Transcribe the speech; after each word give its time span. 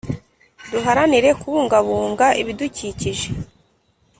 Duharanire 0.69 1.29
Kubungabunga 1.41 2.27
Ibidukikije 2.41 3.27